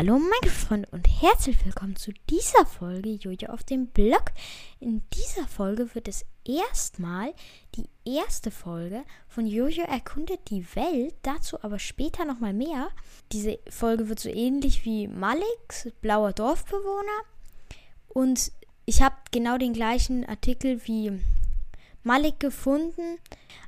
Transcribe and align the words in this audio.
Hallo 0.00 0.18
meine 0.18 0.50
Freunde 0.50 0.88
und 0.92 1.06
herzlich 1.20 1.62
willkommen 1.66 1.94
zu 1.94 2.10
dieser 2.30 2.64
Folge 2.64 3.10
Jojo 3.10 3.50
auf 3.52 3.64
dem 3.64 3.88
Blog. 3.88 4.32
In 4.78 5.02
dieser 5.12 5.46
Folge 5.46 5.94
wird 5.94 6.08
es 6.08 6.24
erstmal 6.42 7.34
die 7.74 7.84
erste 8.06 8.50
Folge 8.50 9.04
von 9.28 9.46
Jojo 9.46 9.82
erkundet 9.82 10.48
die 10.48 10.64
Welt, 10.74 11.14
dazu 11.20 11.62
aber 11.62 11.78
später 11.78 12.24
nochmal 12.24 12.54
mehr. 12.54 12.88
Diese 13.32 13.58
Folge 13.68 14.08
wird 14.08 14.20
so 14.20 14.30
ähnlich 14.30 14.86
wie 14.86 15.06
Maliks 15.06 15.90
blauer 16.00 16.32
Dorfbewohner 16.32 17.20
und 18.08 18.52
ich 18.86 19.02
habe 19.02 19.16
genau 19.32 19.58
den 19.58 19.74
gleichen 19.74 20.24
Artikel 20.24 20.80
wie 20.86 21.20
Malik 22.04 22.40
gefunden, 22.40 23.18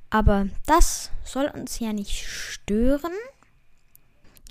aber 0.08 0.48
das 0.64 1.10
soll 1.26 1.52
uns 1.54 1.78
ja 1.78 1.92
nicht 1.92 2.24
stören. 2.24 3.12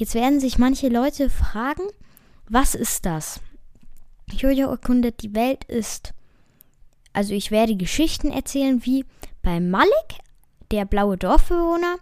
Jetzt 0.02 0.16
werden 0.16 0.40
sich 0.40 0.58
manche 0.58 0.88
Leute 0.90 1.30
fragen, 1.30 1.84
was 2.50 2.74
ist 2.74 3.06
das? 3.06 3.40
Jojo 4.32 4.68
erkundet 4.72 5.22
die 5.22 5.36
Welt 5.36 5.64
ist. 5.66 6.16
Also 7.14 7.36
ich 7.36 7.52
werde 7.52 7.76
Geschichten 7.76 8.32
erzählen 8.32 8.84
wie 8.84 9.06
bei 9.44 9.60
Malik, 9.60 9.92
der 10.72 10.86
blaue 10.86 11.18
Dorfbewohner. 11.18 11.98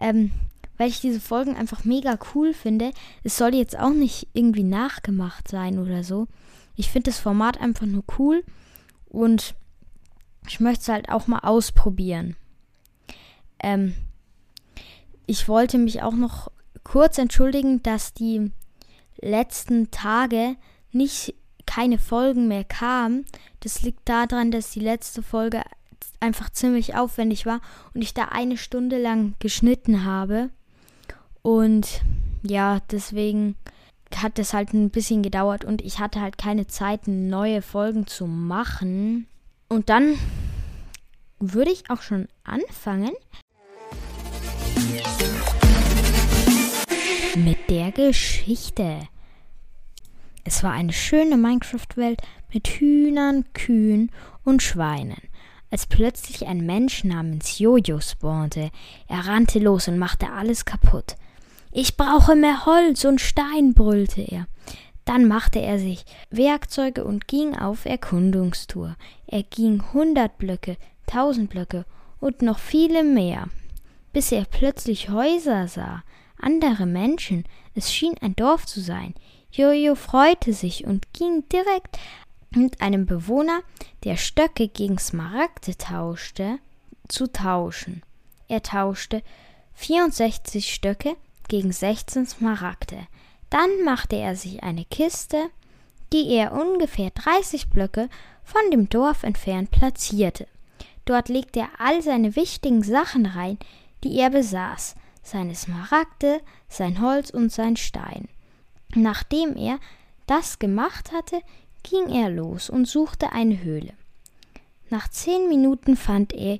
Ähm, 0.00 0.32
weil 0.78 0.88
ich 0.88 1.00
diese 1.00 1.20
Folgen 1.20 1.54
einfach 1.54 1.84
mega 1.84 2.18
cool 2.34 2.52
finde. 2.54 2.90
Es 3.22 3.36
soll 3.36 3.54
jetzt 3.54 3.78
auch 3.78 3.92
nicht 3.92 4.26
irgendwie 4.32 4.64
nachgemacht 4.64 5.46
sein 5.46 5.78
oder 5.78 6.02
so. 6.02 6.26
Ich 6.74 6.90
finde 6.90 7.12
das 7.12 7.20
Format 7.20 7.60
einfach 7.60 7.86
nur 7.86 8.02
cool 8.18 8.42
und 9.08 9.54
ich 10.48 10.58
möchte 10.58 10.82
es 10.82 10.88
halt 10.88 11.08
auch 11.08 11.28
mal 11.28 11.38
ausprobieren. 11.38 12.34
Ähm, 13.60 13.94
ich 15.26 15.46
wollte 15.46 15.78
mich 15.78 16.02
auch 16.02 16.14
noch 16.14 16.50
kurz 16.84 17.18
entschuldigen, 17.18 17.82
dass 17.82 18.14
die 18.14 18.50
letzten 19.20 19.90
Tage 19.90 20.56
nicht 20.90 21.34
keine 21.66 21.98
Folgen 21.98 22.48
mehr 22.48 22.64
kamen. 22.64 23.24
Das 23.60 23.82
liegt 23.82 24.08
daran, 24.08 24.50
dass 24.50 24.70
die 24.70 24.80
letzte 24.80 25.22
Folge 25.22 25.62
einfach 26.20 26.50
ziemlich 26.50 26.94
aufwendig 26.94 27.46
war 27.46 27.60
und 27.94 28.02
ich 28.02 28.14
da 28.14 28.26
eine 28.26 28.56
Stunde 28.56 29.00
lang 29.00 29.34
geschnitten 29.38 30.04
habe. 30.04 30.50
Und 31.42 32.02
ja, 32.42 32.80
deswegen 32.90 33.56
hat 34.16 34.38
es 34.38 34.52
halt 34.52 34.72
ein 34.72 34.90
bisschen 34.90 35.22
gedauert 35.22 35.64
und 35.64 35.82
ich 35.82 35.98
hatte 35.98 36.20
halt 36.20 36.38
keine 36.38 36.66
Zeit, 36.66 37.08
neue 37.08 37.62
Folgen 37.62 38.06
zu 38.06 38.26
machen. 38.26 39.26
Und 39.68 39.88
dann 39.88 40.18
würde 41.38 41.72
ich 41.72 41.90
auch 41.90 42.02
schon 42.02 42.28
anfangen. 42.44 43.12
Mit 47.36 47.70
der 47.70 47.92
Geschichte. 47.92 49.08
Es 50.44 50.62
war 50.62 50.72
eine 50.72 50.92
schöne 50.92 51.36
Minecraft-Welt 51.36 52.20
mit 52.52 52.68
Hühnern, 52.68 53.44
Kühen 53.54 54.10
und 54.44 54.62
Schweinen, 54.62 55.20
als 55.70 55.86
plötzlich 55.86 56.46
ein 56.46 56.66
Mensch 56.66 57.04
namens 57.04 57.58
Jojo 57.58 58.00
spawnte. 58.00 58.70
Er 59.08 59.26
rannte 59.26 59.58
los 59.60 59.88
und 59.88 59.98
machte 59.98 60.30
alles 60.30 60.64
kaputt. 60.64 61.16
Ich 61.70 61.96
brauche 61.96 62.36
mehr 62.36 62.66
Holz 62.66 63.04
und 63.04 63.20
Stein, 63.20 63.72
brüllte 63.72 64.20
er. 64.20 64.46
Dann 65.04 65.26
machte 65.26 65.60
er 65.60 65.78
sich 65.78 66.04
Werkzeuge 66.30 67.04
und 67.04 67.28
ging 67.28 67.56
auf 67.56 67.86
Erkundungstour. 67.86 68.96
Er 69.26 69.42
ging 69.42 69.82
hundert 69.92 70.36
Blöcke, 70.38 70.76
tausend 71.06 71.50
Blöcke 71.50 71.86
und 72.20 72.42
noch 72.42 72.58
viele 72.58 73.02
mehr, 73.02 73.48
bis 74.12 74.32
er 74.32 74.44
plötzlich 74.44 75.08
Häuser 75.08 75.66
sah, 75.66 76.02
andere 76.42 76.86
Menschen. 76.86 77.44
Es 77.74 77.92
schien 77.92 78.16
ein 78.20 78.36
Dorf 78.36 78.66
zu 78.66 78.80
sein. 78.80 79.14
Jojo 79.50 79.94
freute 79.94 80.52
sich 80.52 80.86
und 80.86 81.12
ging 81.12 81.44
direkt 81.48 81.98
mit 82.50 82.80
einem 82.80 83.06
Bewohner, 83.06 83.60
der 84.04 84.16
Stöcke 84.16 84.68
gegen 84.68 84.98
Smaragde 84.98 85.76
tauschte, 85.76 86.58
zu 87.08 87.30
tauschen. 87.30 88.02
Er 88.48 88.62
tauschte 88.62 89.22
64 89.74 90.72
Stöcke 90.72 91.16
gegen 91.48 91.72
16 91.72 92.26
Smaragde. 92.26 93.06
Dann 93.50 93.84
machte 93.84 94.16
er 94.16 94.36
sich 94.36 94.62
eine 94.62 94.84
Kiste, 94.86 95.50
die 96.12 96.28
er 96.34 96.52
ungefähr 96.52 97.10
30 97.10 97.70
Blöcke 97.70 98.08
von 98.44 98.62
dem 98.70 98.88
Dorf 98.88 99.22
entfernt 99.22 99.70
platzierte. 99.70 100.46
Dort 101.04 101.28
legte 101.28 101.60
er 101.60 101.70
all 101.78 102.02
seine 102.02 102.36
wichtigen 102.36 102.82
Sachen 102.82 103.26
rein, 103.26 103.58
die 104.04 104.18
er 104.18 104.30
besaß 104.30 104.94
seine 105.22 105.54
Smaragde, 105.54 106.40
sein 106.68 107.00
Holz 107.00 107.30
und 107.30 107.52
sein 107.52 107.76
Stein. 107.76 108.28
Nachdem 108.94 109.56
er 109.56 109.78
das 110.26 110.58
gemacht 110.58 111.12
hatte, 111.12 111.40
ging 111.82 112.08
er 112.08 112.30
los 112.30 112.70
und 112.70 112.86
suchte 112.86 113.32
eine 113.32 113.62
Höhle. 113.62 113.94
Nach 114.90 115.08
zehn 115.08 115.48
Minuten 115.48 115.96
fand 115.96 116.32
er, 116.32 116.58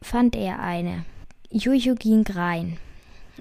fand 0.00 0.36
er 0.36 0.60
eine. 0.60 1.04
Jojo 1.50 1.94
ging 1.94 2.24
rein. 2.26 2.78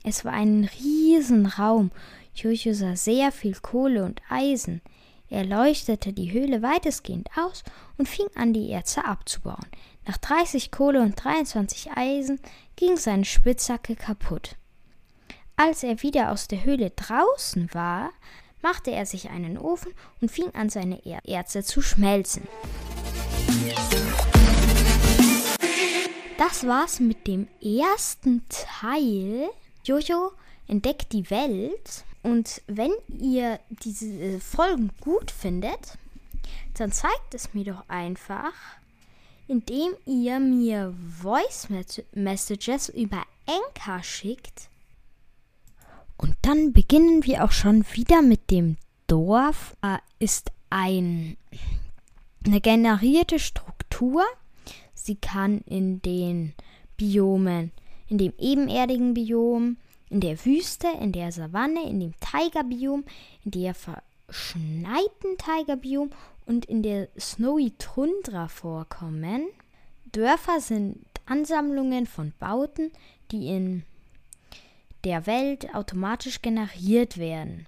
Es 0.03 0.25
war 0.25 0.33
ein 0.33 0.69
Riesenraum. 0.79 1.91
Jojo 2.35 2.73
sah 2.73 2.95
sehr 2.95 3.31
viel 3.31 3.55
Kohle 3.55 4.03
und 4.03 4.21
Eisen. 4.29 4.81
Er 5.29 5.45
leuchtete 5.45 6.11
die 6.11 6.33
Höhle 6.33 6.61
weitestgehend 6.61 7.29
aus 7.37 7.63
und 7.97 8.09
fing 8.09 8.27
an, 8.35 8.51
die 8.51 8.69
Erze 8.69 9.05
abzubauen. 9.05 9.65
Nach 10.07 10.17
30 10.17 10.71
Kohle 10.71 11.01
und 11.01 11.23
23 11.23 11.91
Eisen 11.95 12.39
ging 12.75 12.97
seine 12.97 13.25
Spitzhacke 13.25 13.95
kaputt. 13.95 14.55
Als 15.55 15.83
er 15.83 16.01
wieder 16.01 16.31
aus 16.31 16.47
der 16.47 16.63
Höhle 16.63 16.89
draußen 16.89 17.71
war, 17.73 18.09
machte 18.63 18.91
er 18.91 19.05
sich 19.05 19.29
einen 19.29 19.57
Ofen 19.57 19.91
und 20.19 20.31
fing 20.31 20.49
an, 20.55 20.69
seine 20.69 21.01
Erze 21.25 21.63
zu 21.63 21.81
schmelzen. 21.81 22.47
Das 26.37 26.65
war's 26.65 26.99
mit 26.99 27.27
dem 27.27 27.47
ersten 27.61 28.43
Teil. 28.49 29.49
Jojo 29.83 30.31
entdeckt 30.67 31.13
die 31.13 31.29
Welt. 31.29 32.03
Und 32.23 32.63
wenn 32.65 32.91
ihr 33.19 33.59
diese 33.83 34.39
Folgen 34.39 34.89
gut 34.99 35.29
findet, 35.29 35.97
dann 36.73 36.91
zeigt 36.91 37.35
es 37.35 37.53
mir 37.53 37.65
doch 37.65 37.87
einfach 37.87 38.53
indem 39.51 39.91
ihr 40.05 40.39
mir 40.39 40.93
Voice 41.21 41.67
Messages 42.13 42.87
über 42.87 43.23
Anchor 43.45 44.01
schickt. 44.01 44.69
Und 46.15 46.35
dann 46.41 46.71
beginnen 46.71 47.25
wir 47.25 47.43
auch 47.43 47.51
schon 47.51 47.83
wieder 47.91 48.21
mit 48.21 48.49
dem 48.49 48.77
Dorf. 49.07 49.75
Äh, 49.81 49.97
ist 50.19 50.51
ein, 50.69 51.35
eine 52.45 52.61
generierte 52.61 53.39
Struktur. 53.39 54.23
Sie 54.93 55.15
kann 55.15 55.59
in 55.65 56.01
den 56.01 56.53
Biomen, 56.95 57.73
in 58.07 58.19
dem 58.19 58.33
ebenerdigen 58.37 59.13
Biom, 59.13 59.75
in 60.09 60.21
der 60.21 60.45
Wüste, 60.45 60.87
in 61.01 61.11
der 61.11 61.33
Savanne, 61.33 61.89
in 61.89 61.99
dem 61.99 62.13
Tigerbiom, 62.21 63.03
in 63.43 63.51
der 63.51 63.73
verschneiten 63.73 65.35
Tigerbiom 65.37 66.11
und 66.45 66.65
in 66.65 66.83
der 66.83 67.07
Snowy 67.19 67.71
Tundra 67.77 68.47
vorkommen. 68.47 69.47
Dörfer 70.11 70.59
sind 70.59 71.05
Ansammlungen 71.25 72.07
von 72.07 72.33
Bauten, 72.39 72.91
die 73.31 73.47
in 73.47 73.83
der 75.03 75.25
Welt 75.25 75.73
automatisch 75.73 76.41
generiert 76.41 77.17
werden. 77.17 77.67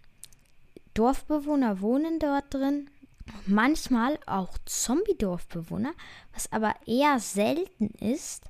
Dorfbewohner 0.94 1.82
wohnen 1.82 2.20
dort 2.20 2.54
drin, 2.54 2.90
manchmal 3.46 4.20
auch 4.26 4.58
Zombie-Dorfbewohner, 4.66 5.94
was 6.34 6.52
aber 6.52 6.76
eher 6.86 7.20
selten 7.20 7.88
ist. 8.00 8.44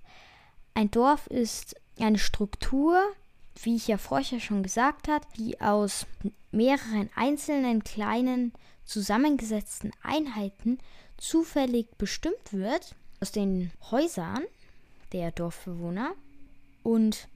Ein 0.74 0.92
Dorf 0.92 1.28
ist 1.28 1.76
eine 2.00 2.18
Struktur, 2.18 3.00
wie 3.62 3.76
ich 3.76 3.88
ja 3.88 3.98
vorher 3.98 4.40
schon 4.40 4.64
gesagt 4.64 5.08
habe, 5.08 5.26
die 5.38 5.62
aus 5.62 6.06
mehreren 6.52 7.10
einzelnen 7.16 7.84
kleinen 7.84 8.52
zusammengesetzten 8.86 9.92
Einheiten 10.02 10.80
zufällig 11.18 11.88
bestimmt 11.98 12.52
wird 12.52 12.96
aus 13.20 13.32
den 13.32 13.72
Häusern 13.92 14.44
der 15.12 15.32
Dorfbewohner 15.32 16.14
und 16.82 17.28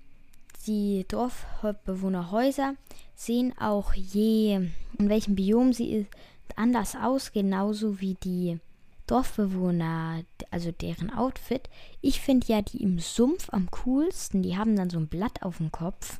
die 0.66 1.06
Dorfbewohnerhäuser 1.08 2.76
sehen 3.16 3.58
auch 3.58 3.94
je 3.94 4.70
in 4.98 5.10
welchem 5.10 5.36
Biom 5.36 5.74
sie 5.74 6.08
anders 6.56 6.96
aus, 6.96 7.32
genauso 7.32 8.02
wie 8.02 8.16
die 8.16 8.60
Dorfbewohner, 9.06 10.24
also 10.52 10.72
deren 10.72 11.14
Outfit. 11.14 11.70
Ich 12.02 12.20
finde 12.20 12.48
ja 12.48 12.62
die 12.62 12.82
im 12.82 13.00
Sumpf 13.00 13.50
am 13.52 13.70
coolsten. 13.72 14.44
Die 14.44 14.58
haben 14.58 14.76
dann 14.76 14.90
so 14.90 14.98
ein 14.98 15.08
Blatt 15.08 15.44
auf 15.44 15.58
dem 15.58 15.72
Kopf. 15.72 16.20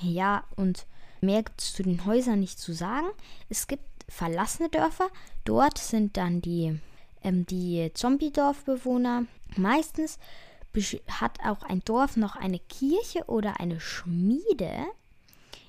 Ja, 0.00 0.44
und 0.56 0.86
mehr 1.20 1.44
es 1.58 1.74
zu 1.74 1.82
den 1.82 2.06
Häusern 2.06 2.40
nicht 2.40 2.58
zu 2.58 2.72
sagen. 2.72 3.08
Es 3.48 3.66
gibt 3.66 3.91
verlassene 4.12 4.68
Dörfer. 4.68 5.08
Dort 5.44 5.78
sind 5.78 6.16
dann 6.16 6.42
die, 6.42 6.78
ähm, 7.22 7.46
die 7.46 7.90
Zombie-Dorfbewohner. 7.94 9.24
Meistens 9.56 10.18
hat 11.08 11.38
auch 11.44 11.62
ein 11.62 11.82
Dorf 11.84 12.16
noch 12.16 12.36
eine 12.36 12.58
Kirche 12.58 13.24
oder 13.26 13.60
eine 13.60 13.80
Schmiede. 13.80 14.86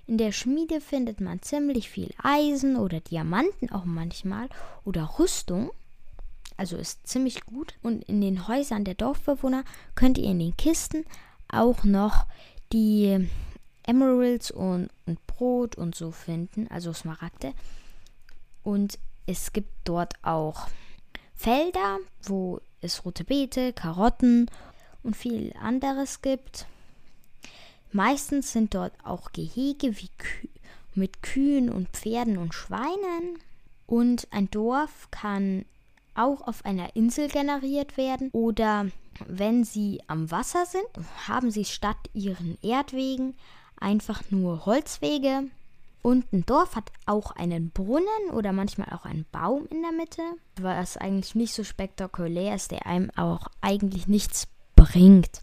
In 0.05 0.17
der 0.17 0.31
Schmiede 0.31 0.81
findet 0.81 1.21
man 1.21 1.41
ziemlich 1.41 1.89
viel 1.89 2.13
Eisen 2.21 2.75
oder 2.75 2.99
Diamanten 2.99 3.71
auch 3.71 3.85
manchmal 3.85 4.49
oder 4.83 5.17
Rüstung. 5.17 5.71
Also 6.57 6.77
ist 6.77 7.07
ziemlich 7.07 7.45
gut. 7.45 7.75
Und 7.81 8.03
in 8.03 8.21
den 8.21 8.47
Häusern 8.47 8.83
der 8.83 8.95
Dorfbewohner 8.95 9.63
könnt 9.95 10.17
ihr 10.17 10.29
in 10.29 10.39
den 10.39 10.55
Kisten 10.57 11.05
auch 11.47 11.83
noch 11.83 12.25
die 12.71 13.29
Emeralds 13.85 14.51
und, 14.51 14.89
und 15.05 15.25
Brot 15.27 15.75
und 15.75 15.95
so 15.95 16.11
finden, 16.11 16.67
also 16.69 16.93
Smaragde. 16.93 17.53
Und 18.63 18.97
es 19.25 19.53
gibt 19.53 19.71
dort 19.83 20.13
auch 20.23 20.67
Felder, 21.35 21.99
wo 22.23 22.61
es 22.81 23.05
rote 23.05 23.23
Beete, 23.23 23.73
Karotten 23.73 24.49
und 25.03 25.15
viel 25.15 25.53
anderes 25.61 26.21
gibt. 26.21 26.65
Meistens 27.91 28.51
sind 28.51 28.73
dort 28.73 28.93
auch 29.03 29.31
Gehege 29.33 29.97
wie 29.97 30.09
Kü 30.17 30.47
mit 30.95 31.23
Kühen 31.23 31.69
und 31.69 31.89
Pferden 31.89 32.37
und 32.37 32.53
Schweinen. 32.53 33.39
Und 33.85 34.27
ein 34.31 34.49
Dorf 34.49 35.09
kann 35.11 35.65
auch 36.15 36.47
auf 36.47 36.65
einer 36.65 36.95
Insel 36.95 37.27
generiert 37.27 37.97
werden 37.97 38.29
oder 38.31 38.87
wenn 39.27 39.63
sie 39.63 40.01
am 40.07 40.31
Wasser 40.31 40.65
sind, 40.65 40.87
haben 41.27 41.51
sie 41.51 41.65
statt 41.65 41.97
ihren 42.13 42.57
Erdwegen 42.61 43.35
einfach 43.79 44.23
nur 44.29 44.65
Holzwege. 44.65 45.45
Und 46.03 46.31
ein 46.33 46.45
Dorf 46.45 46.75
hat 46.75 46.91
auch 47.05 47.31
einen 47.31 47.71
Brunnen 47.71 48.29
oder 48.33 48.51
manchmal 48.51 48.89
auch 48.89 49.05
einen 49.05 49.25
Baum 49.31 49.65
in 49.67 49.81
der 49.81 49.93
Mitte, 49.93 50.21
was 50.57 50.97
eigentlich 50.97 51.33
nicht 51.33 51.53
so 51.53 51.63
spektakulär 51.63 52.55
ist, 52.55 52.71
der 52.71 52.85
einem 52.85 53.09
auch 53.15 53.47
eigentlich 53.61 54.07
nichts 54.09 54.49
bringt. 54.75 55.41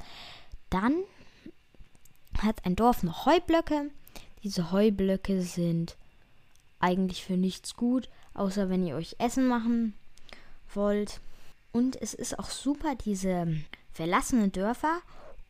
Dann 0.68 1.02
hat 2.38 2.66
ein 2.66 2.76
Dorf 2.76 3.02
noch 3.02 3.24
Heublöcke. 3.24 3.90
Diese 4.42 4.70
Heublöcke 4.70 5.40
sind 5.40 5.96
eigentlich 6.78 7.24
für 7.24 7.38
nichts 7.38 7.74
gut, 7.74 8.10
außer 8.34 8.68
wenn 8.68 8.86
ihr 8.86 8.96
euch 8.96 9.16
Essen 9.18 9.48
machen 9.48 9.94
wollt. 10.74 11.22
Und 11.72 12.00
es 12.00 12.12
ist 12.12 12.38
auch 12.38 12.50
super, 12.50 12.96
diese 12.96 13.56
verlassenen 13.92 14.52
Dörfer, 14.52 15.00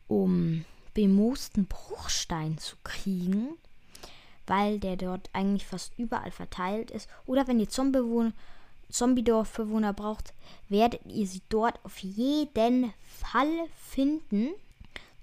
um 0.07 0.63
bemoosten 0.93 1.65
Bruchstein 1.65 2.57
zu 2.57 2.77
kriegen, 2.83 3.57
weil 4.47 4.79
der 4.79 4.97
dort 4.97 5.29
eigentlich 5.33 5.65
fast 5.65 5.93
überall 5.97 6.31
verteilt 6.31 6.91
ist. 6.91 7.09
Oder 7.25 7.47
wenn 7.47 7.59
ihr 7.59 7.69
Zombie-Dorfbewohner 7.69 9.93
braucht, 9.93 10.33
werdet 10.69 11.01
ihr 11.05 11.27
sie 11.27 11.41
dort 11.49 11.79
auf 11.83 11.97
jeden 11.99 12.93
Fall 13.03 13.67
finden. 13.77 14.49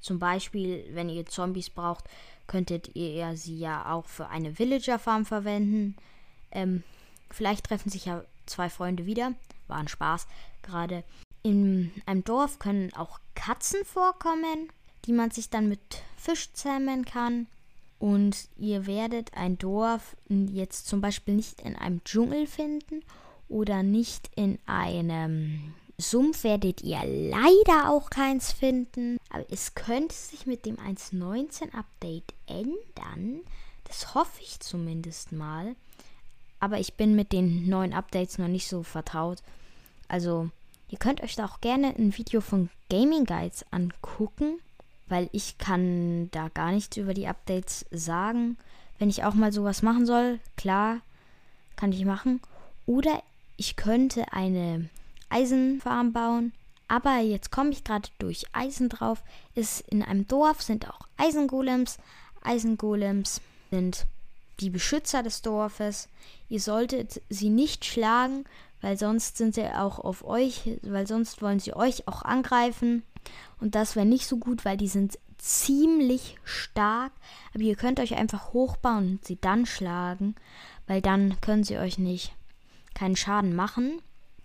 Zum 0.00 0.18
Beispiel, 0.18 0.84
wenn 0.92 1.08
ihr 1.08 1.26
Zombies 1.26 1.70
braucht, 1.70 2.04
könntet 2.46 2.94
ihr 2.96 3.36
sie 3.36 3.58
ja 3.58 3.92
auch 3.92 4.06
für 4.06 4.28
eine 4.28 4.58
Villager-Farm 4.58 5.26
verwenden. 5.26 5.96
Ähm, 6.50 6.82
vielleicht 7.30 7.66
treffen 7.66 7.90
sich 7.90 8.06
ja 8.06 8.24
zwei 8.46 8.70
Freunde 8.70 9.06
wieder. 9.06 9.34
War 9.66 9.78
ein 9.78 9.88
Spaß 9.88 10.26
gerade. 10.62 11.04
In 11.42 11.92
einem 12.06 12.24
Dorf 12.24 12.58
können 12.58 12.92
auch 12.94 13.20
Katzen 13.34 13.84
vorkommen, 13.84 14.70
die 15.04 15.12
man 15.12 15.30
sich 15.30 15.50
dann 15.50 15.68
mit 15.68 16.02
Fisch 16.16 16.52
zähmen 16.52 17.04
kann. 17.04 17.46
Und 17.98 18.48
ihr 18.56 18.86
werdet 18.86 19.34
ein 19.34 19.58
Dorf 19.58 20.16
jetzt 20.28 20.86
zum 20.86 21.00
Beispiel 21.00 21.34
nicht 21.34 21.60
in 21.62 21.74
einem 21.74 22.02
Dschungel 22.04 22.46
finden 22.46 23.02
oder 23.48 23.82
nicht 23.82 24.30
in 24.36 24.58
einem 24.66 25.74
Sumpf 26.00 26.44
werdet 26.44 26.82
ihr 26.82 27.00
leider 27.04 27.90
auch 27.90 28.08
keins 28.08 28.52
finden. 28.52 29.18
Aber 29.30 29.44
es 29.50 29.74
könnte 29.74 30.14
sich 30.14 30.46
mit 30.46 30.64
dem 30.64 30.76
1.19 30.76 31.74
Update 31.74 32.34
ändern. 32.46 33.40
Das 33.84 34.14
hoffe 34.14 34.40
ich 34.42 34.60
zumindest 34.60 35.32
mal. 35.32 35.74
Aber 36.60 36.78
ich 36.78 36.94
bin 36.94 37.16
mit 37.16 37.32
den 37.32 37.68
neuen 37.68 37.92
Updates 37.92 38.38
noch 38.38 38.48
nicht 38.48 38.68
so 38.68 38.84
vertraut. 38.84 39.42
Also, 40.06 40.50
ihr 40.88 40.98
könnt 40.98 41.22
euch 41.22 41.34
da 41.34 41.46
auch 41.46 41.60
gerne 41.60 41.88
ein 41.96 42.16
Video 42.16 42.40
von 42.40 42.70
Gaming 42.90 43.24
Guides 43.24 43.64
angucken, 43.72 44.60
weil 45.08 45.28
ich 45.32 45.58
kann 45.58 46.30
da 46.30 46.48
gar 46.48 46.72
nichts 46.72 46.96
über 46.96 47.14
die 47.14 47.26
Updates 47.26 47.86
sagen. 47.90 48.56
Wenn 48.98 49.10
ich 49.10 49.24
auch 49.24 49.34
mal 49.34 49.52
sowas 49.52 49.82
machen 49.82 50.06
soll, 50.06 50.40
klar, 50.56 51.00
kann 51.76 51.92
ich 51.92 52.04
machen. 52.04 52.40
Oder 52.86 53.22
ich 53.56 53.76
könnte 53.76 54.32
eine 54.32 54.88
Eisenfarm 55.28 56.12
bauen. 56.12 56.52
Aber 56.88 57.18
jetzt 57.18 57.50
komme 57.50 57.70
ich 57.70 57.84
gerade 57.84 58.08
durch 58.18 58.46
Eisen 58.52 58.88
drauf. 58.88 59.22
Ist 59.54 59.82
in 59.88 60.02
einem 60.02 60.26
Dorf 60.26 60.62
sind 60.62 60.88
auch 60.88 61.00
Eisengolems. 61.16 61.98
Eisengolems 62.42 63.40
sind 63.70 64.06
die 64.60 64.70
Beschützer 64.70 65.22
des 65.22 65.42
Dorfes. 65.42 66.08
Ihr 66.48 66.60
solltet 66.60 67.20
sie 67.28 67.50
nicht 67.50 67.84
schlagen, 67.84 68.44
weil 68.80 68.98
sonst 68.98 69.36
sind 69.36 69.54
sie 69.54 69.66
auch 69.66 69.98
auf 69.98 70.24
euch, 70.24 70.78
weil 70.82 71.06
sonst 71.06 71.42
wollen 71.42 71.60
sie 71.60 71.74
euch 71.74 72.08
auch 72.08 72.22
angreifen. 72.22 73.02
Und 73.60 73.74
das 73.74 73.96
wäre 73.96 74.06
nicht 74.06 74.26
so 74.26 74.38
gut, 74.38 74.64
weil 74.64 74.76
die 74.76 74.88
sind 74.88 75.18
ziemlich 75.38 76.36
stark. 76.44 77.12
Aber 77.54 77.62
ihr 77.62 77.76
könnt 77.76 78.00
euch 78.00 78.14
einfach 78.16 78.52
hochbauen 78.52 79.12
und 79.12 79.24
sie 79.24 79.38
dann 79.40 79.66
schlagen, 79.66 80.34
weil 80.86 81.00
dann 81.00 81.40
können 81.40 81.64
sie 81.64 81.78
euch 81.78 81.98
nicht 81.98 82.34
keinen 82.94 83.16
Schaden 83.16 83.54
machen. 83.54 84.00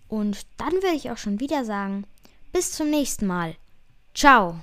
Und 0.08 0.46
dann 0.58 0.72
würde 0.72 0.94
ich 0.94 1.10
auch 1.10 1.18
schon 1.18 1.40
wieder 1.40 1.64
sagen, 1.64 2.04
bis 2.52 2.72
zum 2.72 2.90
nächsten 2.90 3.26
Mal. 3.26 3.56
Ciao. 4.14 4.60